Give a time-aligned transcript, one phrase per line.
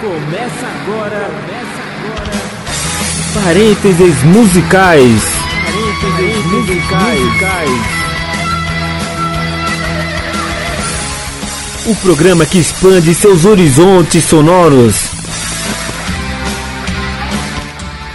[0.00, 2.38] Começa agora, começa agora.
[3.42, 5.22] Parênteses musicais.
[5.64, 7.18] Parênteses musicais.
[11.86, 15.10] O programa que expande seus horizontes sonoros.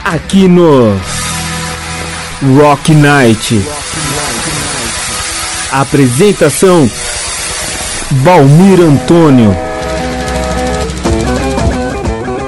[0.06, 0.98] Aqui no
[2.62, 3.62] Rock Night.
[5.70, 6.90] Apresentação
[8.10, 9.73] Balmir Antônio.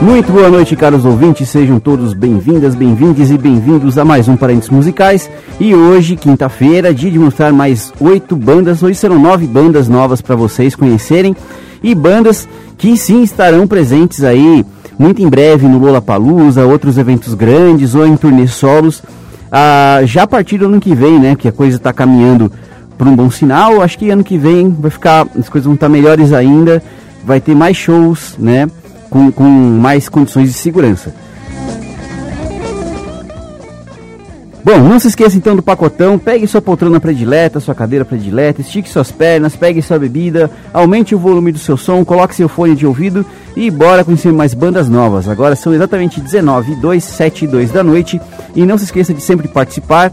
[0.05, 1.49] Muito boa noite, caros ouvintes.
[1.49, 5.27] Sejam todos bem-vindas, bem-vindes e bem-vindos a mais um Parentes Musicais.
[5.59, 8.83] E hoje, quinta-feira, dia de mostrar mais oito bandas.
[8.83, 11.35] Hoje serão nove bandas novas para vocês conhecerem.
[11.81, 14.63] E bandas que sim estarão presentes aí
[14.99, 19.01] muito em breve no Lollapalooza, outros eventos grandes ou em turnê solos.
[19.51, 22.51] Ah, já a partir do ano que vem, né, que a coisa está caminhando
[22.95, 23.81] para um bom sinal.
[23.81, 26.83] Acho que ano que vem vai ficar, as coisas vão estar melhores ainda,
[27.25, 28.67] vai ter mais shows, né,
[29.15, 31.15] com, com mais condições de segurança.
[34.61, 36.19] Bom, não se esqueça então do pacotão.
[36.19, 41.19] Pegue sua poltrona predileta, sua cadeira predileta, estique suas pernas, pegue sua bebida, aumente o
[41.19, 45.29] volume do seu som, coloque seu fone de ouvido e bora conhecer mais bandas novas.
[45.29, 48.19] Agora são exatamente 19, 2, 7 e 2 da noite.
[48.53, 50.11] E não se esqueça de sempre participar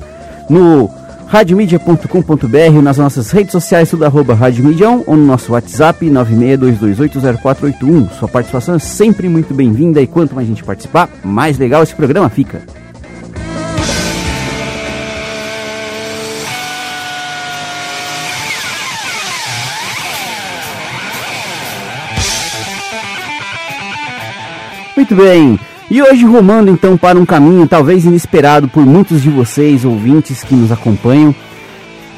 [0.48, 0.88] no
[1.32, 8.10] radiomedia.com.br, nas nossas redes sociais, tudo arroba Rádio Medião, ou no nosso WhatsApp 962280481.
[8.18, 12.28] Sua participação é sempre muito bem-vinda e quanto mais gente participar, mais legal esse programa
[12.28, 12.60] fica.
[24.94, 25.58] Muito bem,
[25.90, 30.54] e hoje rumando então para um caminho talvez inesperado por muitos de vocês, ouvintes que
[30.54, 31.34] nos acompanham.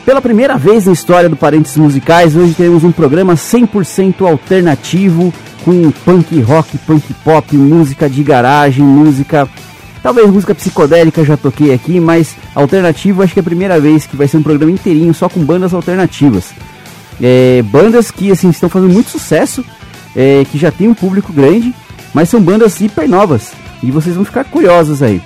[0.04, 5.32] Pela primeira vez na história do Parentes Musicais, hoje teremos um programa 100% alternativo
[5.64, 9.48] com punk rock, punk pop, música de garagem, música.
[10.02, 14.14] Talvez música psicodélica já toquei aqui, mas alternativo acho que é a primeira vez que
[14.14, 16.50] vai ser um programa inteirinho só com bandas alternativas.
[17.20, 19.64] É, bandas que assim estão fazendo muito sucesso,
[20.14, 21.74] é, que já tem um público grande
[22.14, 23.52] mas são bandas hiper novas
[23.83, 25.20] e vocês vão ficar curiosos aí.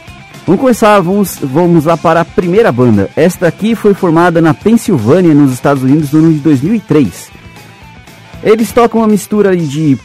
[0.47, 3.11] Vamos começar, vamos, vamos lá para a primeira banda.
[3.15, 7.31] Esta aqui foi formada na Pensilvânia, nos Estados Unidos, no ano de 2003.
[8.43, 9.99] Eles tocam uma mistura de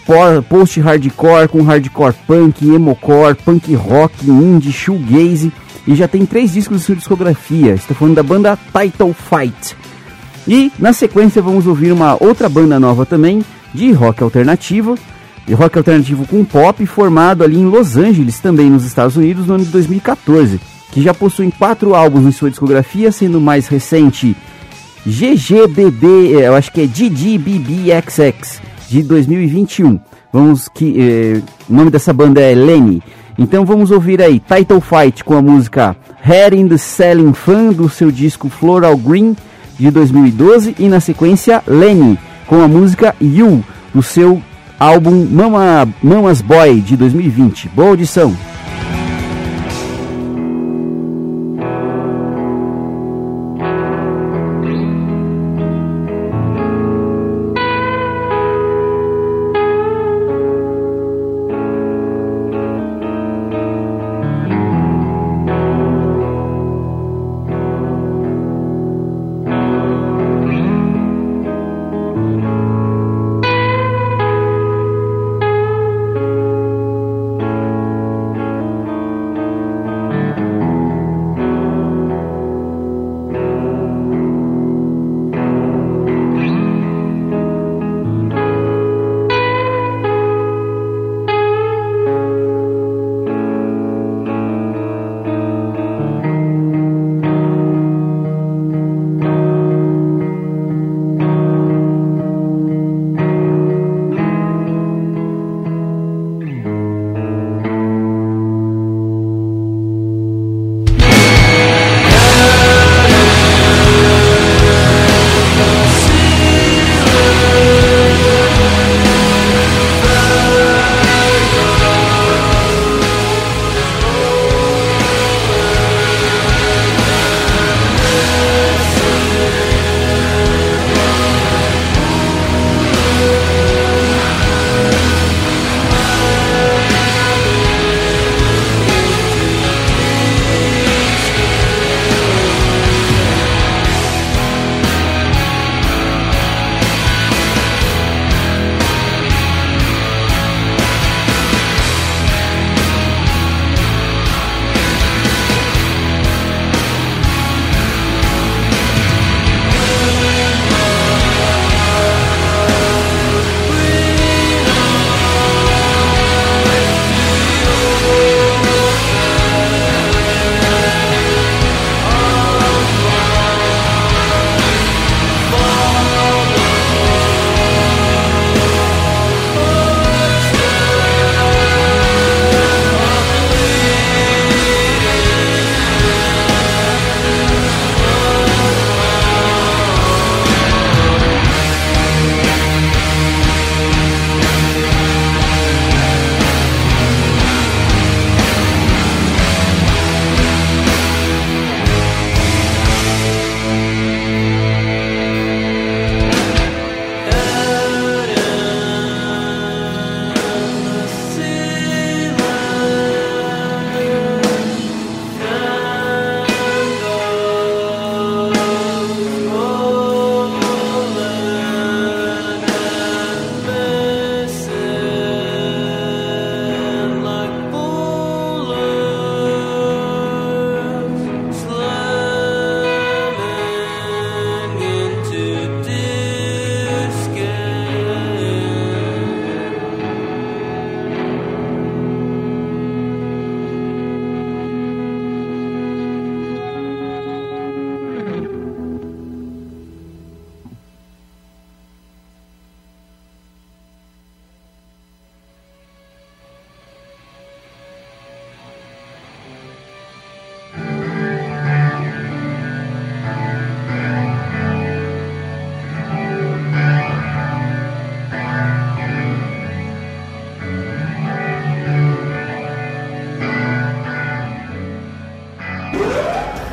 [0.49, 5.51] post-hardcore com hardcore punk, emocore, punk rock, indie, shoegaze
[5.87, 7.73] e já tem três discos de sua discografia.
[7.75, 9.77] Estou falando da banda Title Fight.
[10.45, 14.97] E na sequência vamos ouvir uma outra banda nova também, de rock alternativo,
[15.45, 19.55] de rock alternativo com pop, formado ali em Los Angeles, também nos Estados Unidos, no
[19.55, 20.59] ano de 2014,
[20.91, 24.35] que já possui quatro álbuns em sua discografia, sendo o mais recente
[25.05, 29.99] GGBB, é, eu acho que é GGBBXX, de 2021.
[30.31, 33.03] Vamos que eh, o nome dessa banda é Lenny.
[33.37, 37.89] Então vamos ouvir aí Title Fight com a música Head in the Selling Fan do
[37.89, 39.35] seu disco Floral Green
[39.77, 42.17] de 2012 e na sequência Lenny
[42.47, 44.41] com a música You do seu
[44.79, 47.69] álbum Mama, Mamas Boy de 2020.
[47.69, 48.52] Boa audição!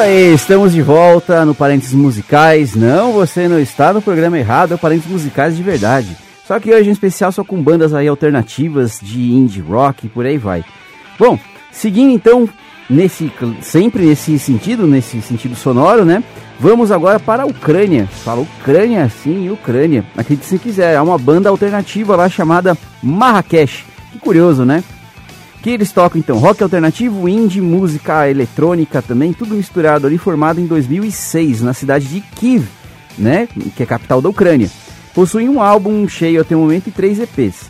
[0.00, 2.74] Aí, estamos de volta no Parênteses Musicais.
[2.74, 6.16] Não, você não está no programa errado, é o Parênteses Musicais de verdade.
[6.46, 10.24] Só que hoje em especial só com bandas aí alternativas de indie rock e por
[10.24, 10.64] aí vai.
[11.18, 11.38] Bom,
[11.70, 12.48] seguindo então
[12.88, 13.30] nesse
[13.60, 16.24] sempre nesse sentido, nesse sentido sonoro, né?
[16.58, 18.06] Vamos agora para a Ucrânia.
[18.06, 20.04] Fala Ucrânia, sim, Ucrânia.
[20.16, 23.84] Acredite se quiser, é uma banda alternativa lá chamada Marrakech.
[24.12, 24.82] Que curioso, né?
[25.62, 30.66] Que eles tocam então rock alternativo, indie, música eletrônica também, tudo misturado ali, formado em
[30.66, 32.64] 2006 na cidade de Kiev,
[33.18, 34.70] né, que é capital da Ucrânia.
[35.14, 37.68] Possui um álbum cheio até o momento e três EPs.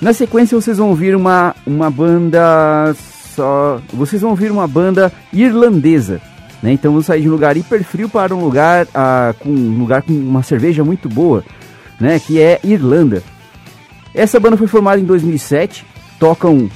[0.00, 2.94] Na sequência vocês vão ouvir uma, uma banda
[3.34, 6.20] só, vocês vão ouvir uma banda irlandesa,
[6.62, 6.72] né?
[6.72, 10.02] Então vamos sair de um lugar hiper frio para um lugar ah, com um lugar
[10.02, 11.44] com uma cerveja muito boa,
[12.00, 12.18] né?
[12.18, 13.22] Que é Irlanda.
[14.14, 15.84] Essa banda foi formada em 2007,
[16.18, 16.68] tocam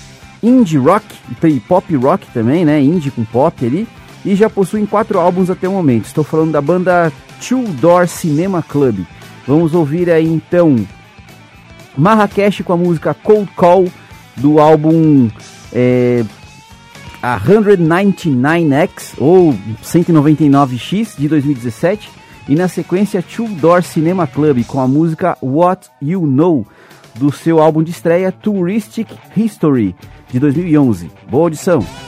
[0.42, 1.04] indie rock
[1.44, 2.80] e pop rock também, né?
[2.80, 3.88] Indie com pop ali
[4.24, 6.06] e já possuem quatro álbuns até o momento.
[6.06, 7.12] Estou falando da banda
[7.46, 9.00] Two Door Cinema Club.
[9.46, 10.76] Vamos ouvir aí então
[11.96, 13.88] Marrakech com a música Cold Call
[14.36, 15.28] do álbum
[15.72, 16.24] é,
[17.22, 22.10] a 199X ou 199X de 2017
[22.48, 26.66] e na sequência Two Door Cinema Club com a música What You Know
[27.14, 29.94] do seu álbum de estreia Touristic History
[30.30, 31.10] de 2011.
[31.28, 32.07] Boa audição!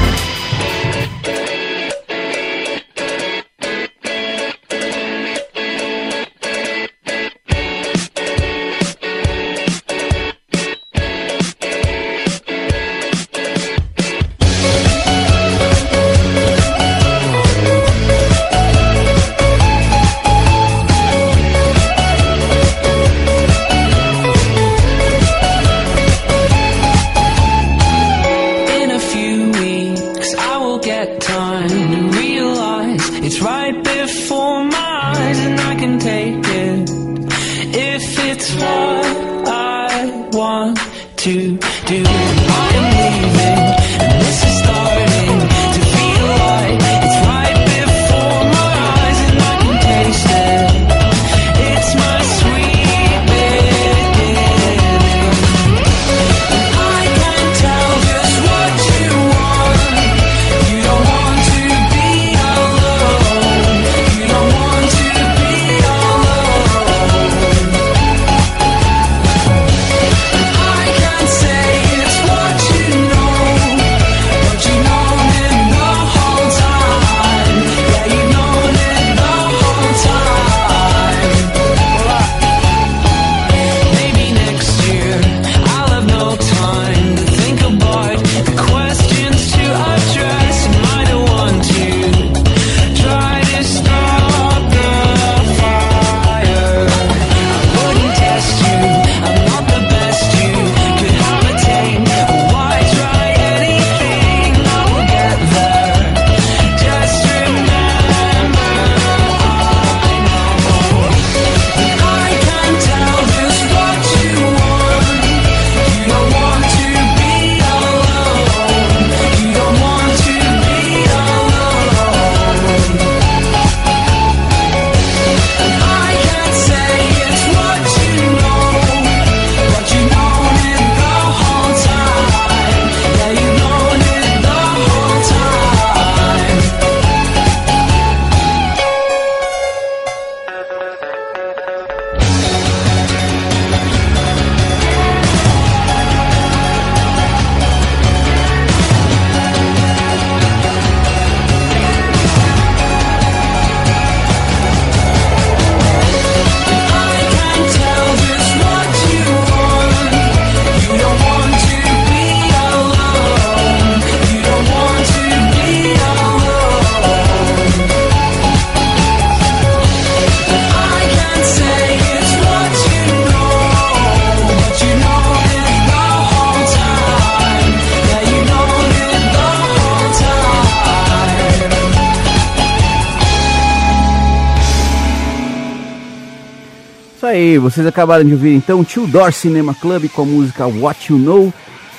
[187.41, 191.17] Aí, vocês acabaram de ouvir então Two Door Cinema Club com a música What You
[191.17, 191.53] Know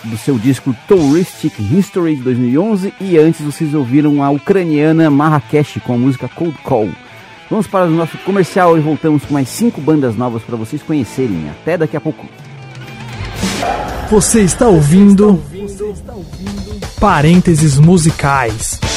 [0.04, 5.94] do seu disco Touristic History de 2011 e antes vocês ouviram a ucraniana Marrakech com
[5.94, 6.90] a música Cold Call.
[7.50, 11.50] Vamos para o nosso comercial e voltamos com mais cinco bandas novas para vocês conhecerem.
[11.50, 12.24] Até daqui a pouco.
[14.10, 15.42] Você está ouvindo
[17.00, 18.91] Parênteses Musicais.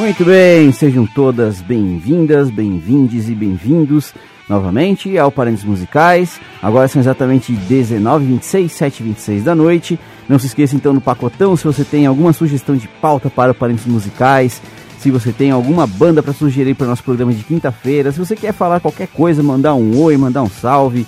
[0.00, 4.14] Muito bem, sejam todas bem-vindas, bem-vindes e bem-vindos
[4.48, 6.40] novamente ao Parentes Musicais.
[6.62, 10.00] Agora são exatamente 19h26, 7h26 da noite.
[10.26, 13.54] Não se esqueça então no pacotão se você tem alguma sugestão de pauta para o
[13.54, 14.62] Parentes Musicais,
[14.98, 18.34] se você tem alguma banda para sugerir para o nosso programa de quinta-feira, se você
[18.34, 21.06] quer falar qualquer coisa, mandar um oi, mandar um salve,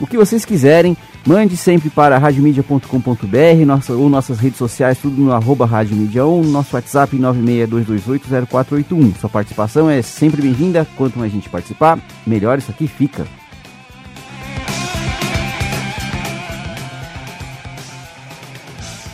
[0.00, 5.32] o que vocês quiserem, mande sempre para radiomedia.com.br nossa, ou nossas redes sociais, tudo no
[5.32, 9.20] arroba radiomedia1, nosso WhatsApp 962280481.
[9.20, 13.24] Sua participação é sempre bem-vinda, quanto mais gente participar, melhor isso aqui fica.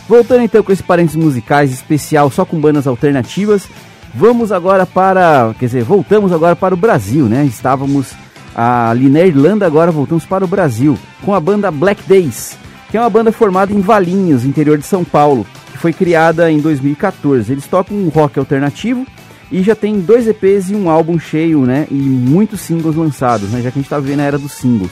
[0.09, 3.69] Voltando então com esse parênteses musicais especial só com bandas alternativas,
[4.15, 7.45] vamos agora para, quer dizer, voltamos agora para o Brasil, né?
[7.45, 8.15] Estávamos
[8.61, 12.59] ali na Irlanda, agora voltamos para o Brasil com a banda Black Days,
[12.91, 16.59] que é uma banda formada em Valinhos, interior de São Paulo, que foi criada em
[16.59, 17.53] 2014.
[17.53, 19.07] Eles tocam um rock alternativo
[19.53, 21.87] e já tem dois EPs e um álbum cheio, né?
[21.89, 23.63] E muitos singles lançados, né?
[23.63, 24.91] Já que a gente está vivendo a era dos singles.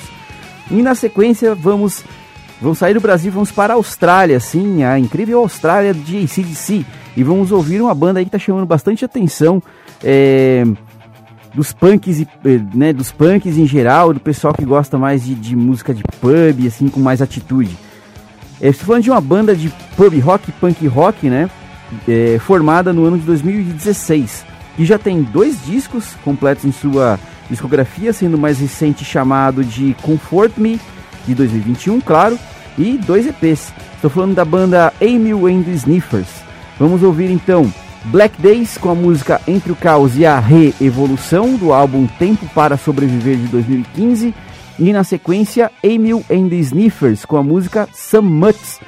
[0.71, 2.05] E na sequência vamos
[2.61, 6.87] vamos sair do Brasil, vamos para a Austrália, sim, a incrível Austrália de ACDC.
[7.17, 9.61] E vamos ouvir uma banda aí que está chamando bastante atenção.
[10.05, 10.65] É,
[11.57, 12.29] dos punks, e,
[12.75, 16.67] né, dos punks em geral, do pessoal que gosta mais de, de música de pub,
[16.67, 17.77] assim, com mais atitude.
[18.61, 21.49] É, estou falando de uma banda de pub rock, punk rock, né,
[22.07, 24.45] é, formada no ano de 2016,
[24.79, 29.97] e já tem dois discos completos em sua discografia, sendo o mais recente chamado de
[30.03, 30.79] Comfort Me,
[31.27, 32.39] de 2021, claro,
[32.77, 33.73] e dois EPs.
[33.95, 36.29] Estou falando da banda Emil and the Sniffers.
[36.79, 37.73] Vamos ouvir então
[38.07, 42.77] Black Days com a música Entre o Caos e a Reevolução do álbum Tempo para
[42.77, 44.35] Sobreviver de 2015
[44.79, 48.81] e na sequência Emil and the Sniffers com a música Some Mutts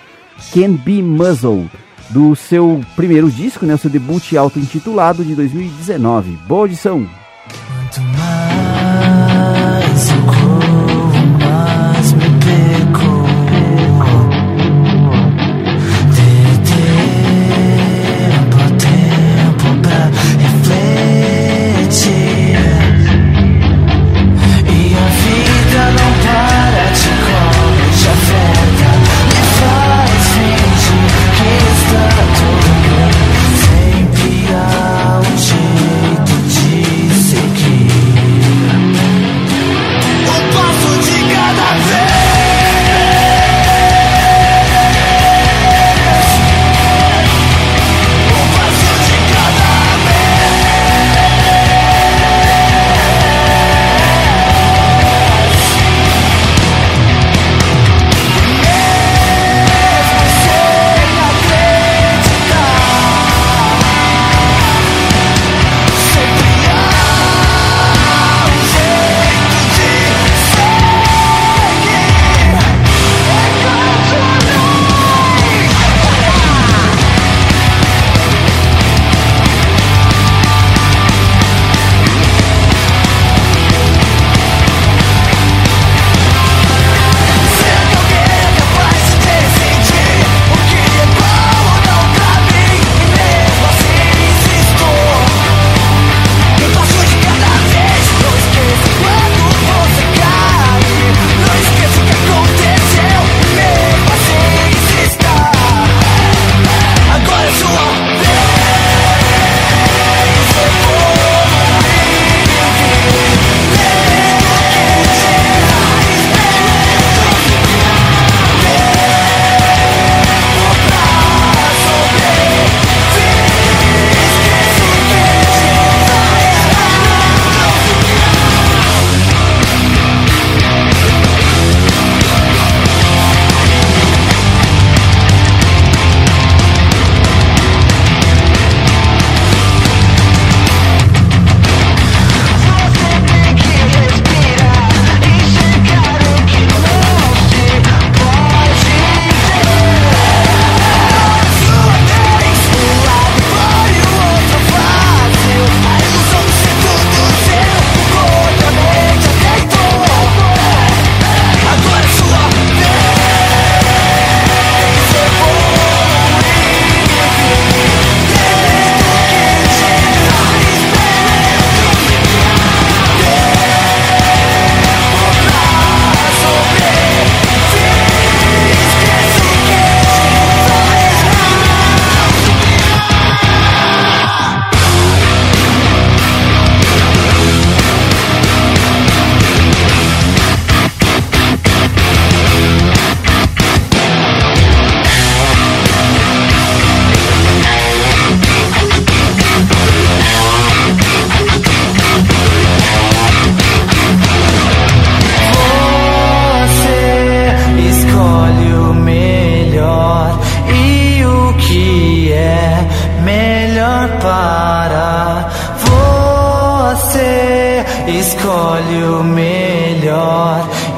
[0.52, 1.68] Can Be Muzzled
[2.10, 6.38] do seu primeiro disco, né, seu debut auto-intitulado de 2019.
[6.46, 7.06] Boa audição!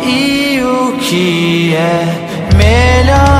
[0.04, 3.39] e o que é melhor.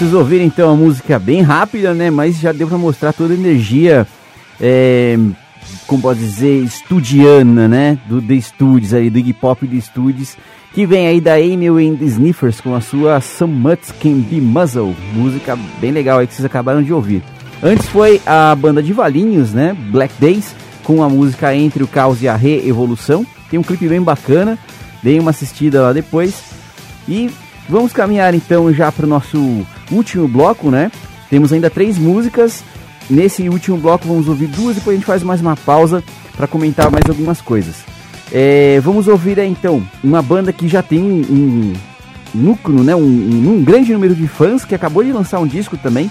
[0.00, 2.08] Vocês ouviram então a música bem rápida, né?
[2.08, 4.06] Mas já deu pra mostrar toda a energia,
[4.58, 5.18] é,
[5.86, 7.98] como pode dizer, estudiana, né?
[8.06, 10.38] Do The Studios aí, do Iggy Pop The Studios,
[10.72, 14.96] que vem aí da Emil and Sniffers com a sua Some Mutts Can Be Muzzle,
[15.12, 17.22] música bem legal aí que vocês acabaram de ouvir.
[17.62, 19.76] Antes foi a banda de Valinhos, né?
[19.90, 23.26] Black Days, com a música Entre o Caos e a Re-Evolução.
[23.50, 24.58] Tem um clipe bem bacana,
[25.02, 26.42] dei uma assistida lá depois.
[27.06, 27.30] E
[27.68, 30.90] vamos caminhar então já para o nosso último bloco, né?
[31.28, 32.62] Temos ainda três músicas.
[33.08, 36.02] Nesse último bloco vamos ouvir duas, depois a gente faz mais uma pausa
[36.36, 37.76] para comentar mais algumas coisas.
[38.32, 41.72] É, vamos ouvir aí, então uma banda que já tem um,
[42.34, 42.94] núcleo, né?
[42.94, 46.10] Um, um grande número de fãs que acabou de lançar um disco também.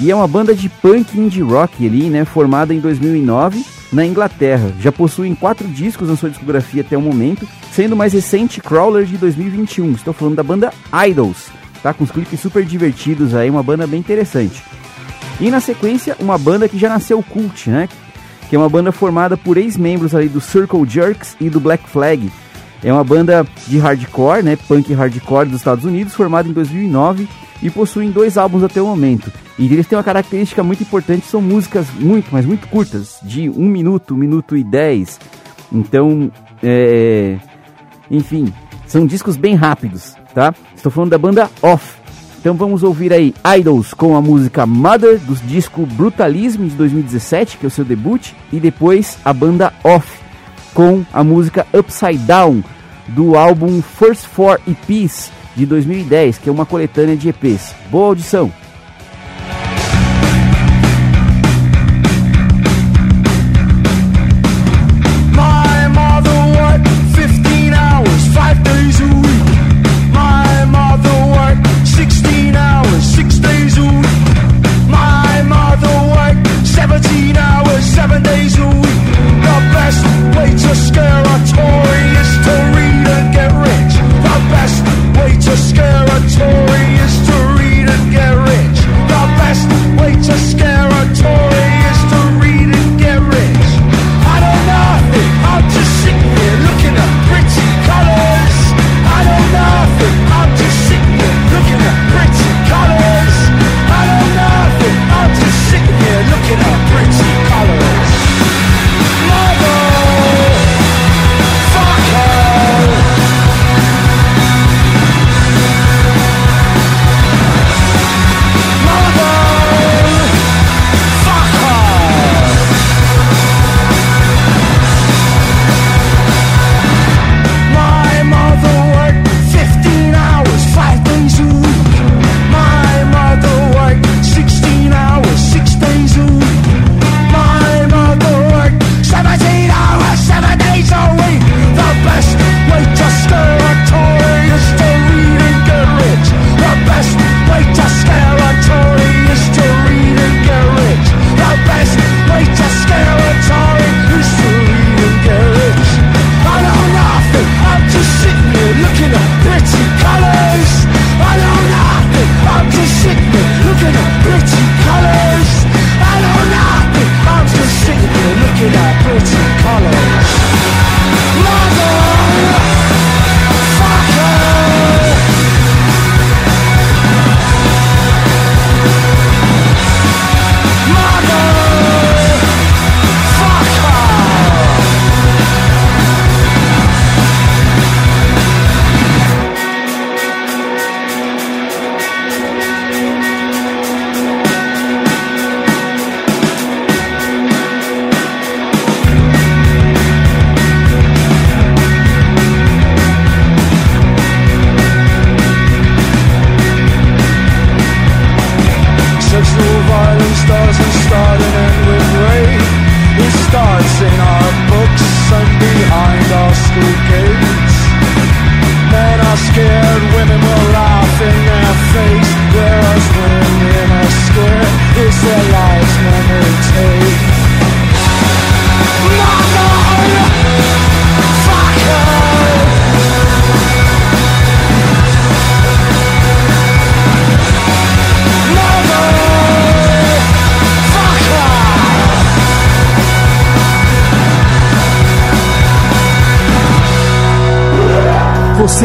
[0.00, 2.24] E é uma banda de punk indie rock ali, né?
[2.24, 4.72] Formada em 2009 na Inglaterra.
[4.80, 9.04] Já possuem quatro discos na sua discografia até o momento, sendo o mais recente Crawler
[9.04, 9.92] de 2021.
[9.92, 10.72] Estou falando da banda
[11.08, 11.48] Idols,
[11.84, 11.92] tá?
[11.92, 14.64] Com os clipes super divertidos aí, uma banda bem interessante.
[15.38, 17.90] E na sequência, uma banda que já nasceu cult, né?
[18.48, 22.32] Que é uma banda formada por ex-membros ali do Circle Jerks e do Black Flag.
[22.82, 24.56] É uma banda de hardcore, né?
[24.56, 27.28] Punk hardcore dos Estados Unidos, formada em 2009
[27.62, 29.30] e possuem dois álbuns até o momento.
[29.58, 33.68] E eles têm uma característica muito importante, são músicas muito, mas muito curtas, de um
[33.68, 35.20] minuto, um minuto e dez.
[35.70, 37.36] Então, é...
[38.10, 38.52] enfim,
[38.86, 40.54] são discos bem rápidos, tá?
[40.76, 41.94] Estou falando da banda Off.
[42.40, 47.64] Então vamos ouvir aí Idols com a música Mother do disco Brutalism de 2017, que
[47.64, 50.18] é o seu debut, e depois a banda Off
[50.74, 52.62] com a música Upside Down
[53.08, 57.74] do álbum First Four EPs de 2010, que é uma coletânea de EPs.
[57.90, 58.63] Boa audição!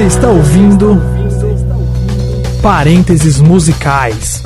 [0.10, 1.00] Está ouvindo
[2.64, 4.39] Parênteses musicais.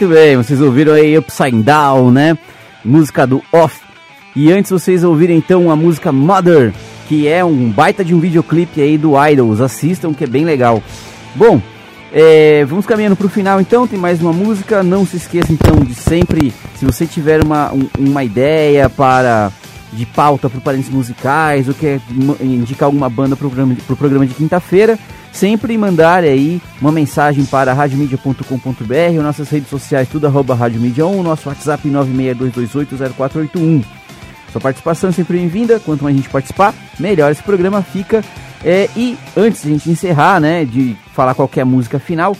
[0.00, 2.38] Muito bem, vocês ouviram aí Upside Down, né?
[2.84, 3.80] Música do Off.
[4.36, 6.72] E antes vocês ouviram então a música Mother,
[7.08, 9.60] que é um baita de um videoclipe aí do Idols.
[9.60, 10.80] Assistam que é bem legal.
[11.34, 11.60] Bom,
[12.12, 14.84] é, vamos caminhando para o final então, tem mais uma música.
[14.84, 19.50] Não se esqueça então de sempre, se você tiver uma, um- uma ideia para
[19.92, 21.98] de pauta para parentes musicais ou quer
[22.40, 24.96] indicar alguma banda para o programa, pro programa de quinta-feira,
[25.38, 31.48] sempre mandar aí uma mensagem para radiomedia.com.br nossas redes sociais, tudo arroba radiomedia 1, nosso
[31.48, 33.84] WhatsApp 962280481.
[34.50, 35.78] Sua participação é sempre bem-vinda.
[35.78, 38.24] Quanto mais a gente participar, melhor esse programa fica.
[38.64, 42.36] É, e antes de a gente encerrar, né, de falar qualquer música final,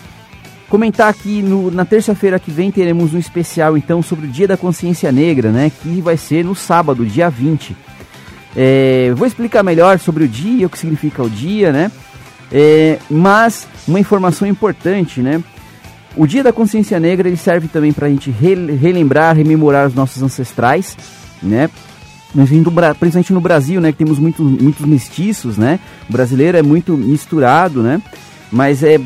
[0.68, 4.56] comentar aqui no- na terça-feira que vem teremos um especial então sobre o Dia da
[4.56, 7.76] Consciência Negra, né, que vai ser no sábado, dia 20.
[8.56, 11.92] É, vou explicar melhor sobre o dia, o que significa o dia, né?
[12.50, 15.42] É, mas uma informação importante, né?
[16.16, 19.94] O Dia da Consciência Negra ele serve também para a gente rel- relembrar, rememorar os
[19.94, 20.96] nossos ancestrais,
[21.42, 21.68] né?
[22.98, 25.78] Principalmente no Brasil, né, que temos muito, muitos mestiços, né?
[26.08, 28.02] O brasileiro é muito misturado, né?
[28.50, 29.00] Mas é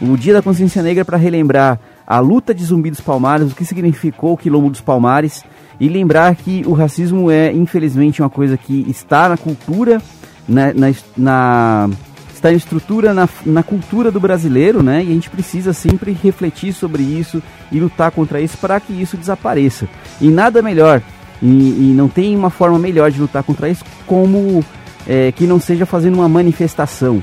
[0.00, 3.64] o Dia da Consciência Negra para relembrar a luta de Zumbi dos Palmares, o que
[3.64, 5.44] significou o Quilombo dos Palmares
[5.80, 10.00] e lembrar que o racismo é infelizmente uma coisa que está na cultura,
[10.48, 11.90] né, na, na
[12.38, 15.02] está em estrutura na, na cultura do brasileiro, né?
[15.04, 19.16] E a gente precisa sempre refletir sobre isso e lutar contra isso para que isso
[19.16, 19.88] desapareça.
[20.20, 21.02] E nada melhor,
[21.42, 24.64] e, e não tem uma forma melhor de lutar contra isso como
[25.06, 27.22] é, que não seja fazendo uma manifestação.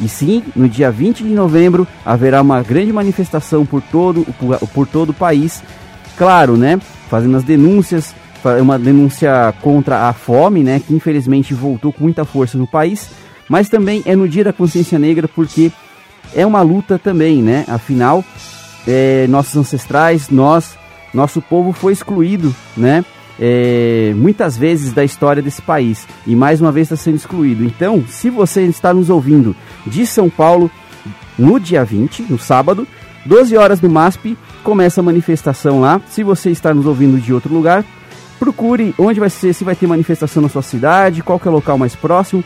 [0.00, 4.86] E sim, no dia 20 de novembro haverá uma grande manifestação por todo, por, por
[4.86, 5.62] todo o país.
[6.16, 6.80] Claro, né?
[7.08, 8.14] Fazendo as denúncias,
[8.60, 10.80] uma denúncia contra a fome, né?
[10.84, 13.10] Que infelizmente voltou com muita força no país.
[13.48, 15.70] Mas também é no dia da consciência negra porque
[16.34, 17.64] é uma luta também, né?
[17.68, 18.24] Afinal,
[18.86, 20.76] é, nossos ancestrais, nós,
[21.12, 23.04] nosso povo foi excluído, né?
[23.38, 27.64] É, muitas vezes da história desse país e mais uma vez está sendo excluído.
[27.64, 30.70] Então, se você está nos ouvindo de São Paulo
[31.36, 32.86] no dia 20, no sábado,
[33.26, 36.00] 12 horas no MASP, começa a manifestação lá.
[36.08, 37.84] Se você está nos ouvindo de outro lugar,
[38.38, 41.76] procure onde vai ser, se vai ter manifestação na sua cidade, qual é o local
[41.76, 42.44] mais próximo.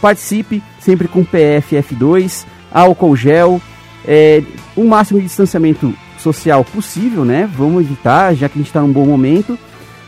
[0.00, 3.60] Participe sempre com PFF2, álcool gel,
[4.06, 4.42] é,
[4.76, 7.48] o máximo de distanciamento social possível, né?
[7.56, 9.58] Vamos evitar, já que a gente está num bom momento.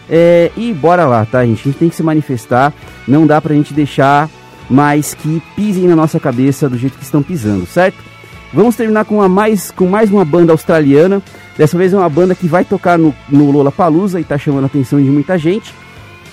[0.08, 1.60] É, e bora lá, tá, gente?
[1.60, 2.72] A gente tem que se manifestar.
[3.06, 4.28] Não dá pra gente deixar
[4.70, 7.96] mais que pisem na nossa cabeça do jeito que estão pisando, certo?
[8.52, 11.22] Vamos terminar com, uma mais, com mais uma banda australiana.
[11.56, 14.66] Dessa vez é uma banda que vai tocar no, no Lollapalooza e tá chamando a
[14.66, 15.74] atenção de muita gente.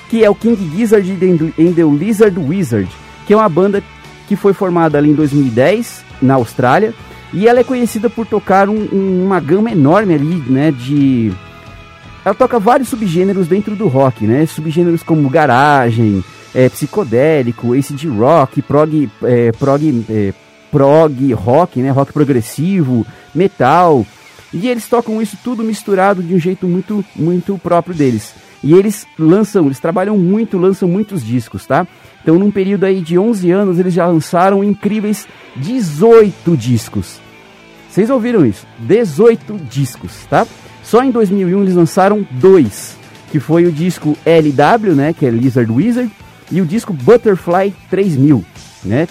[0.09, 1.11] Que é o King Gizzard
[1.59, 2.89] and the Lizard Wizard.
[3.25, 3.83] Que é uma banda
[4.27, 6.93] que foi formada ali em 2010 na Austrália.
[7.33, 11.33] E ela é conhecida por tocar um- um- uma gama enorme ali, né, de
[12.23, 14.45] ela toca vários subgêneros dentro do rock, né?
[14.47, 16.23] Subgêneros como garagem,
[16.55, 20.33] é, psicodélico, acid rock, prog, é, prog, é,
[20.71, 21.91] prog rock, né?
[21.91, 24.03] Rock progressivo, metal.
[24.51, 28.33] E eles tocam isso tudo misturado de um jeito muito, muito próprio deles.
[28.63, 31.85] E eles lançam, eles trabalham muito, lançam muitos discos, tá?
[32.25, 37.19] Então, num período aí de 11 anos, eles já lançaram incríveis 18 discos.
[37.87, 38.65] Vocês ouviram isso?
[38.79, 40.47] 18 discos, tá?
[40.81, 42.97] Só em 2001 eles lançaram dois,
[43.31, 46.11] que foi o disco LW, né, que é Lizard Wizard,
[46.51, 48.43] e o disco Butterfly 3000,
[48.83, 49.07] né?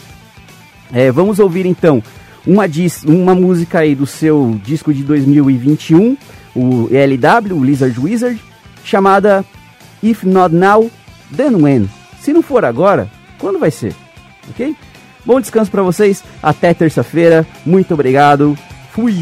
[0.92, 2.02] É, vamos ouvir então
[2.44, 6.16] uma, dis, uma música aí do seu disco de 2021,
[6.52, 8.42] o LW, o Lizard Wizard,
[8.84, 9.44] chamada
[10.02, 10.90] If Not Now,
[11.36, 11.88] Then When.
[12.24, 13.06] Se não for agora,
[13.38, 13.94] quando vai ser?
[14.48, 14.74] Ok?
[15.26, 18.56] Bom descanso para vocês, até terça-feira, muito obrigado,
[18.92, 19.14] fui!